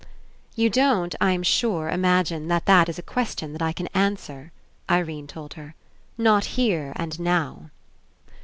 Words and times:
"You 0.55 0.71
don't, 0.71 1.13
I'm 1.21 1.43
sure, 1.43 1.87
imagine 1.91 2.47
that 2.47 2.65
that 2.65 2.89
Is 2.89 2.97
a 2.97 3.03
question 3.03 3.53
that 3.53 3.61
I 3.61 3.71
can 3.71 3.85
answer," 3.93 4.51
Irene 4.89 5.27
told 5.27 5.53
her. 5.53 5.75
"Not 6.17 6.43
here 6.57 6.91
and 6.95 7.19
now." 7.19 7.69